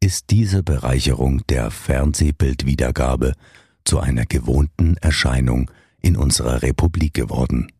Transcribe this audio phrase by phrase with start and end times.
[0.00, 3.34] ist diese Bereicherung der Fernsehbildwiedergabe
[3.84, 7.72] zu einer gewohnten Erscheinung in unserer Republik geworden.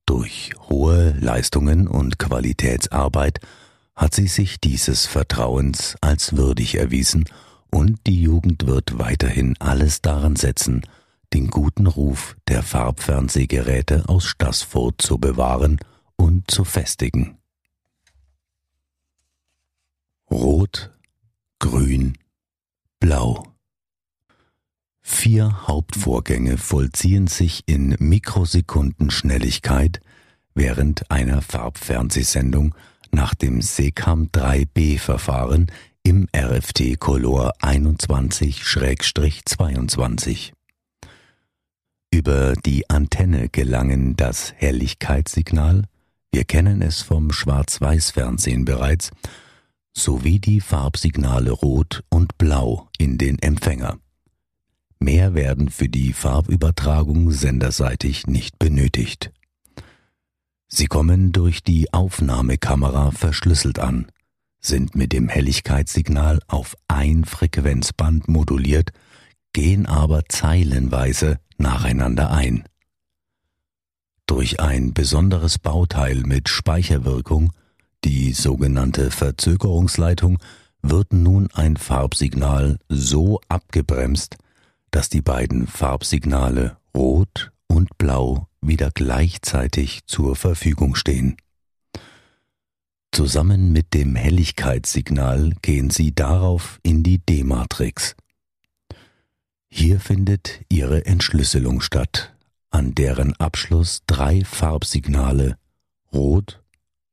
[0.05, 3.39] Durch hohe Leistungen und Qualitätsarbeit
[3.95, 7.25] hat sie sich dieses Vertrauens als würdig erwiesen
[7.69, 10.81] und die Jugend wird weiterhin alles daran setzen,
[11.33, 15.79] den guten Ruf der Farbfernsehgeräte aus Stassfurt zu bewahren
[16.15, 17.37] und zu festigen.
[20.31, 20.91] Rot,
[21.59, 22.17] Grün,
[22.99, 23.48] Blau.
[25.29, 29.99] Vier Hauptvorgänge vollziehen sich in Mikrosekundenschnelligkeit
[30.55, 32.73] während einer Farbfernsehsendung
[33.11, 35.67] nach dem SECAM 3B-Verfahren
[36.01, 40.53] im RFT Color 21-22.
[42.09, 45.83] Über die Antenne gelangen das Helligkeitssignal,
[46.31, 49.11] wir kennen es vom Schwarz-Weiß-Fernsehen bereits,
[49.95, 53.99] sowie die Farbsignale Rot und Blau in den Empfänger.
[54.99, 59.31] Mehr werden für die Farbübertragung senderseitig nicht benötigt.
[60.67, 64.07] Sie kommen durch die Aufnahmekamera verschlüsselt an,
[64.59, 68.91] sind mit dem Helligkeitssignal auf ein Frequenzband moduliert,
[69.53, 72.65] gehen aber zeilenweise nacheinander ein.
[74.25, 77.51] Durch ein besonderes Bauteil mit Speicherwirkung,
[78.03, 80.39] die sogenannte Verzögerungsleitung,
[80.81, 84.37] wird nun ein Farbsignal so abgebremst,
[84.91, 91.37] dass die beiden Farbsignale Rot und Blau wieder gleichzeitig zur Verfügung stehen.
[93.11, 98.15] Zusammen mit dem Helligkeitssignal gehen sie darauf in die D-Matrix.
[99.69, 102.35] Hier findet ihre Entschlüsselung statt,
[102.69, 105.57] an deren Abschluss drei Farbsignale
[106.13, 106.61] Rot,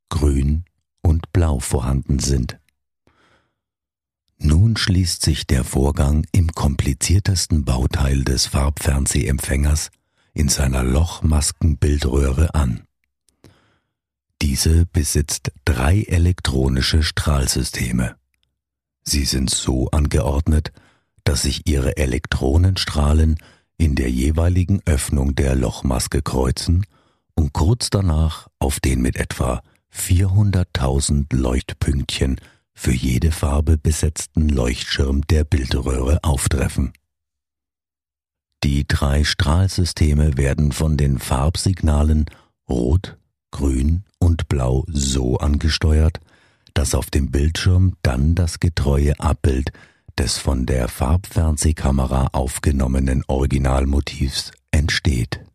[0.09, 0.65] Grün
[1.03, 2.59] und Blau vorhanden sind.
[4.39, 9.91] Nun schließt sich der Vorgang im kompliziertesten Bauteil des Farbfernsehempfängers
[10.35, 12.83] in seiner Lochmaskenbildröhre an.
[14.43, 18.17] Diese besitzt drei elektronische Strahlsysteme.
[19.03, 20.73] Sie sind so angeordnet,
[21.25, 23.39] dass sich ihre Elektronenstrahlen
[23.79, 26.85] in der jeweiligen Öffnung der Lochmaske kreuzen
[27.35, 29.63] und kurz danach auf den mit etwa
[29.93, 32.37] 400.000 Leuchtpünktchen
[32.77, 36.93] für jede Farbe besetzten Leuchtschirm der Bildröhre auftreffen.
[38.63, 42.27] Die drei Strahlsysteme werden von den Farbsignalen
[42.69, 43.17] Rot,
[43.51, 46.21] Grün und Blau so angesteuert,
[46.75, 49.73] dass auf dem Bildschirm dann das getreue Abbild
[50.19, 55.46] des von der Farbfernsehkamera aufgenommenen Originalmotivs entsteht.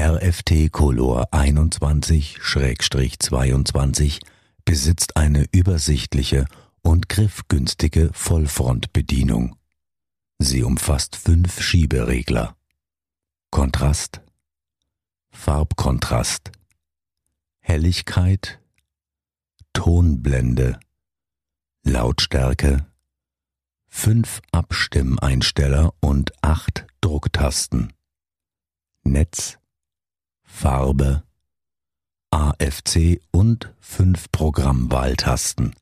[0.00, 4.20] RFT Color 21-22
[4.64, 6.46] besitzt eine übersichtliche
[6.80, 9.56] und griffgünstige Vollfrontbedienung.
[10.38, 12.56] Sie umfasst fünf Schieberegler.
[13.50, 14.22] Kontrast,
[15.28, 16.50] Farbkontrast,
[17.60, 18.58] Helligkeit,
[19.74, 20.80] Tonblende,
[21.82, 22.86] Lautstärke,
[23.96, 27.94] fünf Abstimmeinsteller und acht Drucktasten.
[29.02, 29.58] Netz,
[30.44, 31.24] Farbe,
[32.30, 35.74] AFC und fünf Programmwahltasten.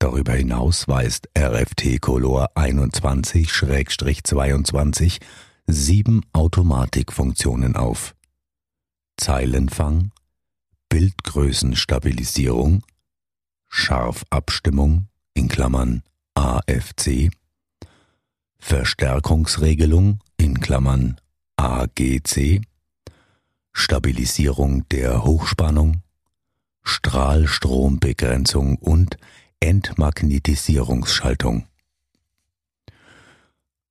[0.00, 5.20] Darüber hinaus weist RFT Color 21-22
[5.66, 8.16] sieben Automatikfunktionen auf.
[9.16, 10.10] Zeilenfang,
[10.88, 12.82] Bildgrößenstabilisierung,
[13.68, 16.02] Scharfabstimmung in Klammern
[16.40, 17.30] AFC,
[18.58, 21.20] Verstärkungsregelung in Klammern
[21.56, 22.62] AGC,
[23.74, 26.00] Stabilisierung der Hochspannung,
[26.82, 29.18] Strahlstrombegrenzung und
[29.60, 31.66] Entmagnetisierungsschaltung.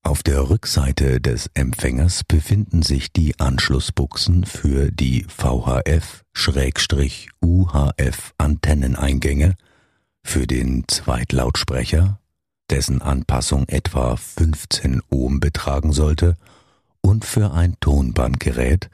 [0.02, 6.24] Auf der Rückseite des Empfängers befinden sich die Anschlussbuchsen für die VHF-UHF
[8.40, 9.54] Antenneneingänge,
[10.24, 12.19] für den Zweitlautsprecher,
[12.70, 16.36] dessen Anpassung etwa 15 Ohm betragen sollte,
[17.02, 18.90] und für ein Tonbandgerät,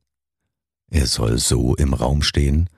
[0.90, 2.69] Er soll so im Raum stehen,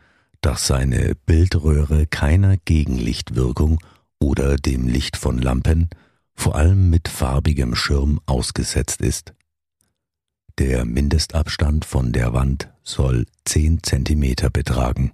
[0.41, 3.79] dass seine Bildröhre keiner Gegenlichtwirkung
[4.19, 5.89] oder dem Licht von Lampen,
[6.41, 9.35] vor allem mit farbigem Schirm, ausgesetzt ist.
[10.59, 15.13] Der Mindestabstand von der Wand soll 10 cm betragen.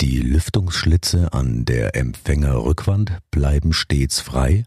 [0.00, 4.64] Die Lüftungsschlitze an der Empfängerrückwand bleiben stets frei,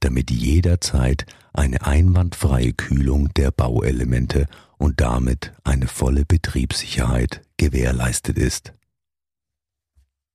[0.00, 8.74] damit jederzeit eine einwandfreie Kühlung der Bauelemente und damit eine volle Betriebssicherheit gewährleistet ist.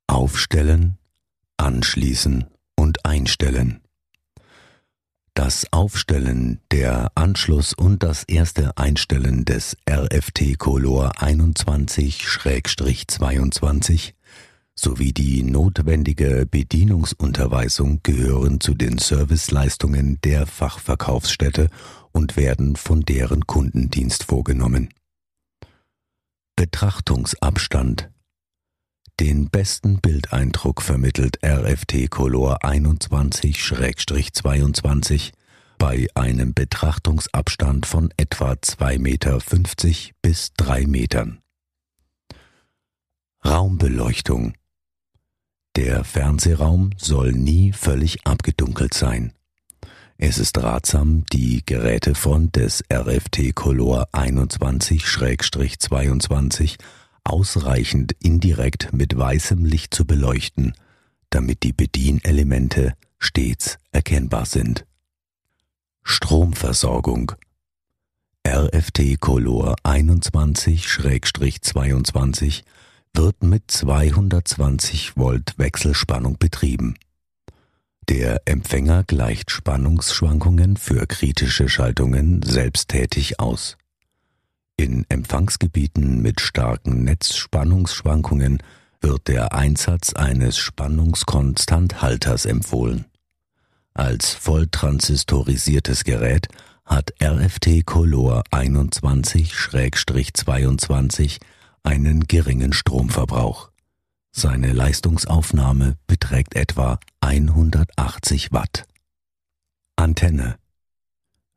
[0.08, 0.98] Aufstellen,
[1.58, 2.46] anschließen
[2.76, 3.81] und einstellen.
[5.34, 14.12] Das Aufstellen, der Anschluss und das erste Einstellen des RFT Color 21-22
[14.76, 21.70] sowie die notwendige Bedienungsunterweisung gehören zu den Serviceleistungen der Fachverkaufsstätte
[22.12, 24.90] und werden von deren Kundendienst vorgenommen.
[26.58, 28.12] Betrachtungsabstand
[29.22, 35.34] den besten Bildeindruck vermittelt RFT Color 21-22
[35.78, 39.38] bei einem Betrachtungsabstand von etwa 2,50 Meter
[40.24, 41.38] bis 3 Metern.
[43.46, 44.56] Raumbeleuchtung
[45.76, 49.34] Der Fernsehraum soll nie völlig abgedunkelt sein.
[50.18, 56.80] Es ist ratsam, die Gerätefront des RFT Color 21-22
[57.24, 60.74] ausreichend indirekt mit weißem Licht zu beleuchten,
[61.30, 64.86] damit die Bedienelemente stets erkennbar sind.
[66.04, 67.34] Stromversorgung
[68.48, 72.64] RFT Color 21-22
[73.14, 76.96] wird mit 220 Volt Wechselspannung betrieben.
[78.10, 83.78] Der Empfänger gleicht Spannungsschwankungen für kritische Schaltungen selbsttätig aus.
[85.22, 88.64] Empfangsgebieten mit starken Netzspannungsschwankungen
[89.02, 93.06] wird der Einsatz eines Spannungskonstanthalters empfohlen.
[93.94, 96.48] Als volltransistorisiertes Gerät
[96.86, 101.38] hat RFT Color 21-22
[101.84, 103.70] einen geringen Stromverbrauch.
[104.32, 108.88] Seine Leistungsaufnahme beträgt etwa 180 Watt.
[109.96, 110.58] Antenne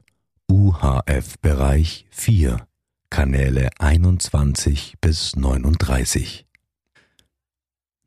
[0.52, 2.66] UHF-Bereich 4
[3.08, 6.44] Kanäle 21 bis 39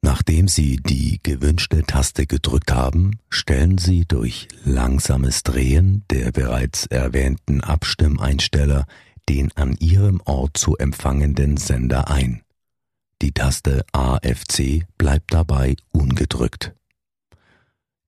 [0.03, 7.61] Nachdem Sie die gewünschte Taste gedrückt haben, stellen Sie durch langsames Drehen der bereits erwähnten
[7.61, 8.85] Abstimmeinsteller
[9.27, 12.43] den an Ihrem Ort zu empfangenden Sender ein.
[13.23, 16.75] Die Taste AFC bleibt dabei ungedrückt.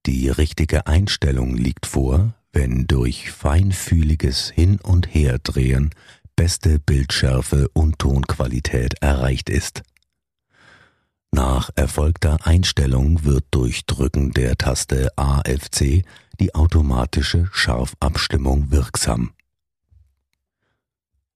[0.05, 5.91] Die richtige Einstellung liegt vor, wenn durch feinfühliges Hin- und Herdrehen
[6.35, 9.83] beste Bildschärfe und Tonqualität erreicht ist.
[11.29, 16.03] Nach erfolgter Einstellung wird durch Drücken der Taste AFC
[16.39, 19.33] die automatische Scharfabstimmung wirksam.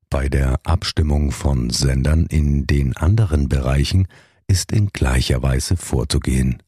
[0.09, 4.07] Bei der Abstimmung von Sendern in den anderen Bereichen
[4.47, 6.63] ist in gleicher Weise vorzugehen.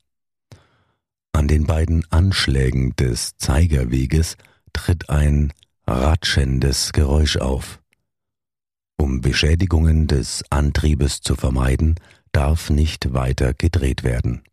[1.33, 4.37] An den beiden Anschlägen des Zeigerweges
[4.71, 5.51] tritt ein
[5.85, 7.79] ratschendes Geräusch auf.
[8.97, 11.95] Um Beschädigungen des Antriebes zu vermeiden,
[12.31, 14.43] darf nicht weiter gedreht werden.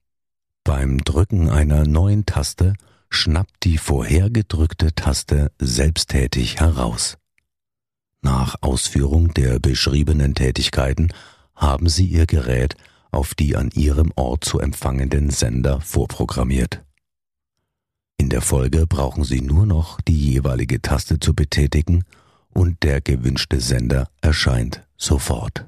[0.65, 2.75] Beim Drücken einer neuen Taste
[3.09, 7.17] schnappt die vorher gedrückte Taste selbsttätig heraus.
[8.23, 11.13] Nach Ausführung der beschriebenen Tätigkeiten
[11.55, 12.77] haben Sie Ihr Gerät
[13.11, 16.83] auf die an Ihrem Ort zu empfangenden Sender vorprogrammiert.
[18.19, 22.05] In der Folge brauchen Sie nur noch die jeweilige Taste zu betätigen
[22.53, 25.67] und der gewünschte Sender erscheint sofort.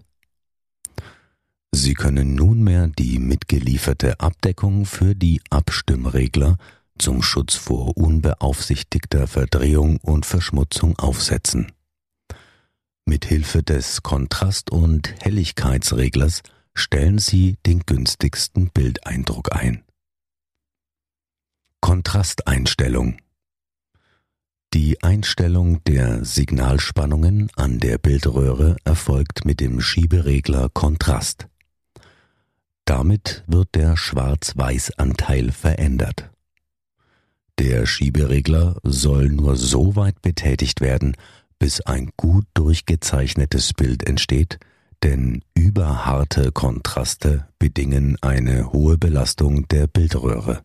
[1.75, 6.59] Sie können nunmehr die mitgelieferte Abdeckung für die Abstimmregler
[6.99, 11.73] zum Schutz vor unbeaufsichtigter Verdrehung und Verschmutzung aufsetzen.
[13.07, 16.43] Mithilfe des Kontrast- und Helligkeitsreglers
[16.75, 19.85] stellen Sie den günstigsten Bildeindruck ein.
[21.81, 23.19] Kontrasteinstellung
[24.73, 31.49] Die Einstellung der Signalspannungen an der Bildröhre erfolgt mit dem Schieberegler Kontrast.
[32.85, 36.31] Damit wird der Schwarz-Weiß-Anteil verändert.
[37.59, 41.17] Der Schieberegler soll nur so weit betätigt werden,
[41.59, 44.59] bis ein gut durchgezeichnetes Bild entsteht,
[45.03, 50.63] denn überharte Kontraste bedingen eine hohe Belastung der Bildröhre.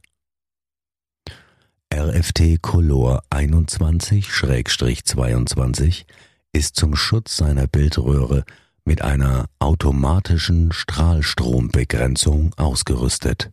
[1.94, 6.06] RFT Color 21-22
[6.52, 8.44] ist zum Schutz seiner Bildröhre
[8.84, 13.52] mit einer automatischen Strahlstrombegrenzung ausgerüstet.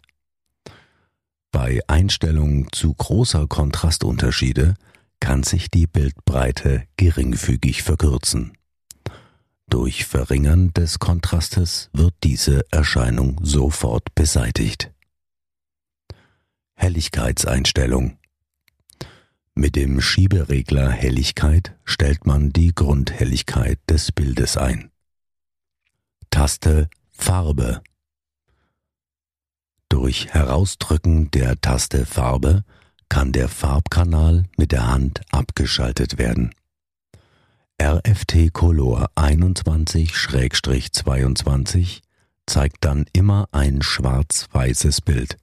[1.52, 4.74] Bei Einstellung zu großer Kontrastunterschiede
[5.20, 8.56] kann sich die Bildbreite geringfügig verkürzen.
[9.68, 14.92] Durch Verringern des Kontrastes wird diese Erscheinung sofort beseitigt.
[16.74, 18.18] Helligkeitseinstellung
[19.54, 24.90] Mit dem Schieberegler Helligkeit stellt man die Grundhelligkeit des Bildes ein.
[26.30, 27.82] Taste Farbe
[29.88, 32.64] Durch Herausdrücken der Taste Farbe
[33.08, 36.54] kann der Farbkanal mit der Hand abgeschaltet werden.
[37.82, 42.02] RFT Color 21-22
[42.46, 45.38] zeigt dann immer ein schwarz-weißes Bild.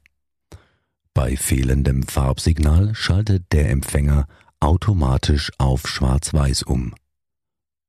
[1.14, 4.28] Bei fehlendem Farbsignal schaltet der Empfänger
[4.62, 6.96] automatisch auf Schwarz-Weiß um.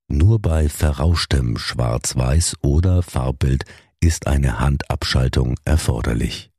[0.09, 3.65] Nur bei verrauschtem Schwarz-Weiß oder Farbbild
[4.01, 6.51] ist eine Handabschaltung erforderlich.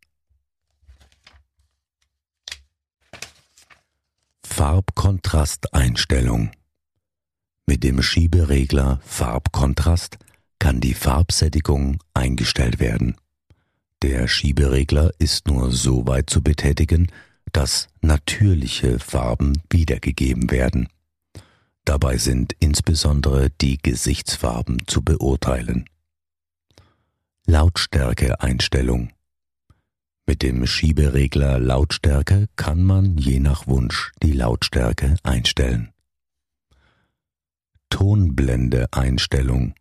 [4.45, 6.51] Farbkontrasteinstellung
[7.65, 10.17] Mit dem Schieberegler Farbkontrast
[10.59, 13.15] kann die Farbsättigung eingestellt werden.
[14.01, 17.09] Der Schieberegler ist nur so weit zu betätigen,
[17.53, 20.89] dass natürliche Farben wiedergegeben werden.
[21.85, 25.85] Dabei sind insbesondere die Gesichtsfarben zu beurteilen.
[27.45, 29.11] Lautstärkeeinstellung
[30.25, 35.92] Mit dem Schieberegler Lautstärke kann man je nach Wunsch die Lautstärke einstellen.
[37.93, 39.75] Tonblende-Einstellung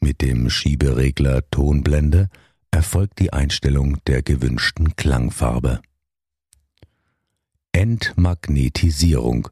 [0.00, 2.28] Mit dem Schieberegler Tonblende
[2.72, 5.80] erfolgt die Einstellung der gewünschten Klangfarbe.
[7.70, 9.46] Entmagnetisierung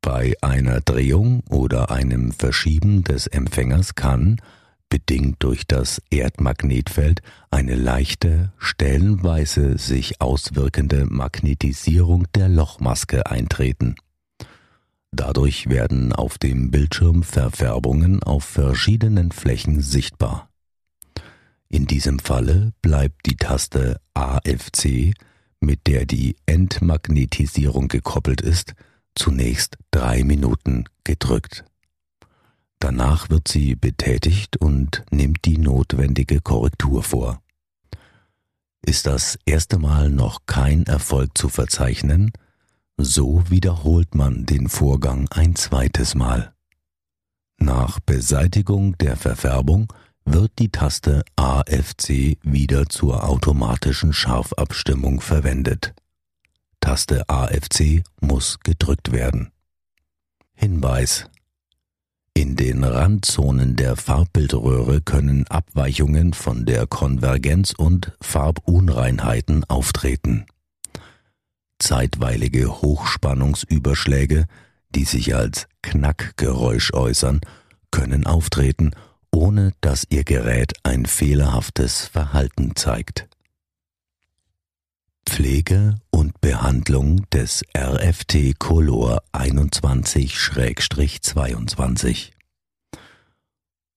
[0.00, 4.40] bei einer Drehung oder einem Verschieben des Empfängers kann,
[4.88, 13.96] bedingt durch das Erdmagnetfeld, eine leichte, stellenweise sich auswirkende Magnetisierung der Lochmaske eintreten.
[15.16, 20.50] Dadurch werden auf dem Bildschirm Verfärbungen auf verschiedenen Flächen sichtbar.
[21.70, 25.14] In diesem Falle bleibt die Taste AFC,
[25.58, 28.74] mit der die Entmagnetisierung gekoppelt ist,
[29.14, 31.64] zunächst drei Minuten gedrückt.
[32.78, 37.40] Danach wird sie betätigt und nimmt die notwendige Korrektur vor.
[38.84, 42.32] Ist das erste Mal noch kein Erfolg zu verzeichnen,
[42.96, 46.54] so wiederholt man den Vorgang ein zweites Mal.
[47.58, 49.92] Nach Beseitigung der Verfärbung
[50.24, 55.94] wird die Taste AFC wieder zur automatischen Scharfabstimmung verwendet.
[56.80, 59.50] Taste AFC muss gedrückt werden.
[60.54, 61.28] Hinweis
[62.34, 70.44] in den Randzonen der Farbbildröhre können Abweichungen von der Konvergenz und Farbunreinheiten auftreten.
[71.78, 74.44] Zeitweilige Hochspannungsüberschläge,
[74.90, 77.40] die sich als Knackgeräusch äußern,
[77.90, 78.90] können auftreten,
[79.30, 83.28] ohne dass Ihr Gerät ein fehlerhaftes Verhalten zeigt.
[85.26, 92.30] Pflege und Behandlung des RFT Color 21-22.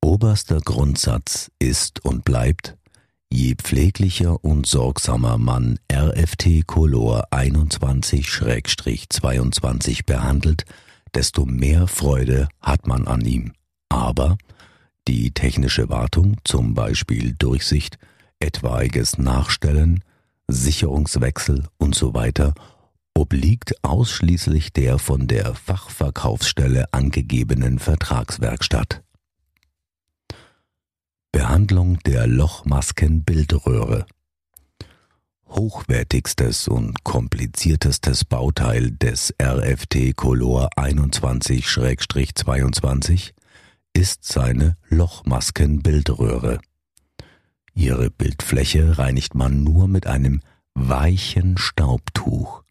[0.02, 2.76] Oberster Grundsatz ist und bleibt,
[3.32, 10.66] je pfleglicher und sorgsamer man RFT Color 21-22 behandelt,
[11.14, 13.54] desto mehr Freude hat man an ihm.
[13.90, 14.38] Aber
[15.08, 17.98] die technische Wartung, zum Beispiel Durchsicht,
[18.40, 20.04] etwaiges Nachstellen,
[20.48, 22.54] Sicherungswechsel und so weiter,
[23.14, 29.02] obliegt ausschließlich der von der Fachverkaufsstelle angegebenen Vertragswerkstatt.
[31.32, 34.06] Behandlung der Lochmaskenbildröhre
[35.50, 43.32] Hochwertigstes und kompliziertestes Bauteil des RFT Color 21-22
[43.94, 46.60] ist seine Lochmaskenbildröhre.
[47.74, 50.42] Ihre Bildfläche reinigt man nur mit einem
[50.76, 52.64] weichen Staubtuch.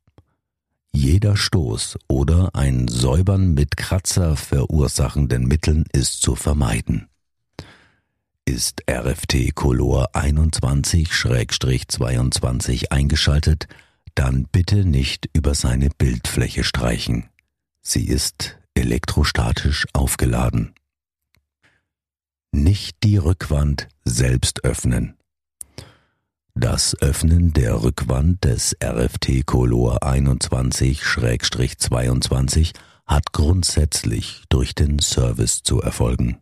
[0.92, 7.08] Jeder Stoß oder ein Säubern mit Kratzer verursachenden Mitteln ist zu vermeiden.
[8.49, 13.69] Ist RFT Color 21-22 eingeschaltet,
[14.15, 17.29] dann bitte nicht über seine Bildfläche streichen.
[17.83, 20.73] Sie ist elektrostatisch aufgeladen.
[22.51, 25.19] Nicht die Rückwand selbst öffnen.
[26.55, 36.39] Das Öffnen der Rückwand des RFT Color 21-22 hat grundsätzlich durch den Service zu erfolgen.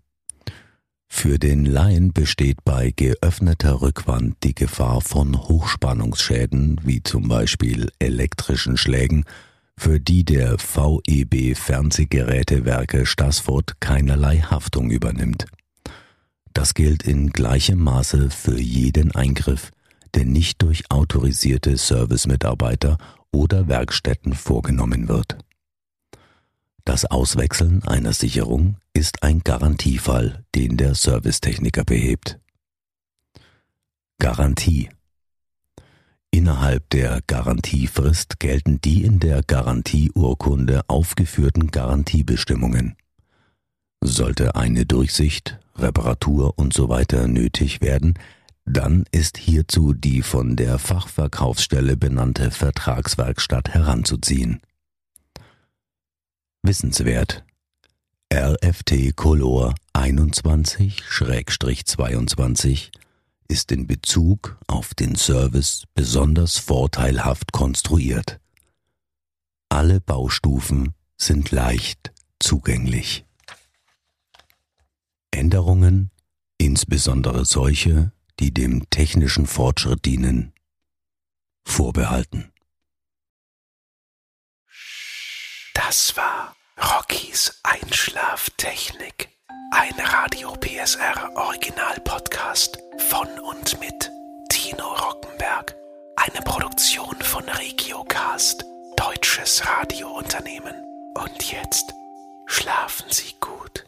[1.09, 8.77] Für den Laien besteht bei geöffneter Rückwand die Gefahr von Hochspannungsschäden, wie zum Beispiel elektrischen
[8.77, 9.25] Schlägen,
[9.79, 15.47] für die der VEB Fernsehgerätewerke Stassfurt keinerlei Haftung übernimmt.
[16.55, 19.71] Das gilt in gleichem Maße für jeden Eingriff,
[20.15, 22.97] der nicht durch autorisierte Servicemitarbeiter
[23.31, 25.37] oder Werkstätten vorgenommen wird.
[26.87, 32.39] Das Auswechseln einer Sicherung ist ein Garantiefall, den der Servicetechniker behebt.
[34.21, 34.89] Garantie
[36.31, 42.95] Innerhalb der Garantiefrist gelten die in der Garantieurkunde aufgeführten Garantiebestimmungen.
[44.01, 47.05] Sollte eine Durchsicht, Reparatur usw.
[47.11, 48.15] So nötig werden,
[48.65, 54.61] dann ist hierzu die von der Fachverkaufsstelle benannte Vertragswerkstatt heranzuziehen.
[56.67, 57.45] Wissenswert
[58.35, 62.91] RFT Color 21-22
[63.47, 68.41] ist in Bezug auf den Service besonders vorteilhaft konstruiert.
[69.69, 73.25] Alle Baustufen sind leicht zugänglich.
[75.31, 76.11] Änderungen,
[76.59, 80.53] insbesondere solche, die dem technischen Fortschritt dienen,
[81.65, 82.51] vorbehalten.
[85.75, 86.46] Das war
[86.79, 89.31] Rockies Einschlaftechnik.
[89.71, 94.11] Ein Radio PSR Original Podcast von und mit
[94.51, 95.75] Tino Rockenberg.
[96.17, 98.63] Eine Produktion von Regiocast,
[98.97, 100.75] deutsches Radiounternehmen.
[101.15, 101.95] Und jetzt
[102.45, 103.87] schlafen Sie gut.